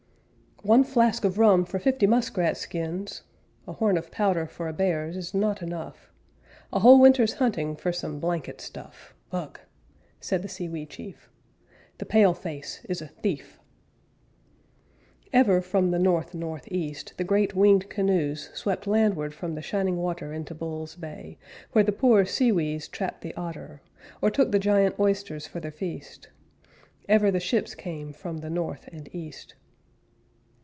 "_"One 0.63 0.83
flask 0.83 1.25
of 1.25 1.39
rum 1.39 1.65
for 1.65 1.79
fifty 1.79 2.05
muskrat 2.05 2.55
skins! 2.55 3.23
A 3.67 3.73
horn 3.73 3.97
of 3.97 4.11
powder 4.11 4.45
for 4.45 4.67
a 4.67 4.73
bear's 4.73 5.17
is 5.17 5.33
not 5.33 5.63
enough; 5.63 6.11
A 6.71 6.81
whole 6.81 7.01
winter's 7.01 7.33
hunting 7.33 7.75
for 7.75 7.91
some 7.91 8.19
blanket 8.19 8.61
stuff 8.61 9.15
Ugh!" 9.31 9.59
said 10.19 10.43
the 10.43 10.47
Sewee 10.47 10.85
Chief, 10.85 11.31
"The 11.97 12.05
pale 12.05 12.35
face 12.35 12.85
is 12.87 13.01
a 13.01 13.07
thief!" 13.07 13.59
Ever, 15.33 15.61
from 15.61 15.89
the 15.89 15.97
north 15.97 16.35
north 16.35 16.67
east, 16.71 17.13
The 17.17 17.23
great 17.23 17.55
winged 17.55 17.89
canoes 17.89 18.51
Swept 18.53 18.85
landward 18.85 19.33
from 19.33 19.55
the 19.55 19.63
shining 19.63 19.97
water 19.97 20.31
Into 20.31 20.53
Bull's 20.53 20.95
Bay, 20.95 21.39
Where 21.71 21.83
the 21.83 21.91
poor 21.91 22.23
Sewees 22.23 22.87
trapped 22.87 23.21
the 23.21 23.33
otter, 23.33 23.81
Or 24.21 24.29
took 24.29 24.51
the 24.51 24.59
giant 24.59 24.99
oysters 24.99 25.47
for 25.47 25.59
their 25.59 25.71
feast 25.71 26.29
Ever 27.09 27.31
the 27.31 27.39
ships 27.39 27.73
came 27.73 28.13
from 28.13 28.37
the 28.37 28.49
north 28.51 28.87
and 28.91 29.09
east. 29.11 29.55